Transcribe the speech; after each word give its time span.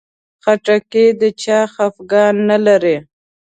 خټکی 0.43 1.05
د 1.19 1.21
چا 1.41 1.59
خفګان 1.73 2.35
نه 2.49 2.57
لري. 2.65 2.97